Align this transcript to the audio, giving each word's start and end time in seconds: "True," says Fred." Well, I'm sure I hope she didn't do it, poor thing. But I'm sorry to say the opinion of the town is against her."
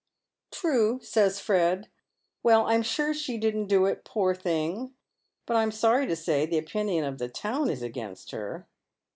"True," 0.51 0.99
says 1.03 1.39
Fred." 1.39 1.87
Well, 2.43 2.65
I'm 2.65 2.81
sure 2.81 3.09
I 3.09 3.09
hope 3.09 3.17
she 3.17 3.37
didn't 3.37 3.67
do 3.67 3.85
it, 3.85 4.03
poor 4.03 4.33
thing. 4.33 4.95
But 5.45 5.57
I'm 5.57 5.69
sorry 5.71 6.07
to 6.07 6.15
say 6.15 6.47
the 6.47 6.57
opinion 6.57 7.05
of 7.05 7.19
the 7.19 7.29
town 7.29 7.69
is 7.69 7.83
against 7.83 8.31
her." 8.31 8.65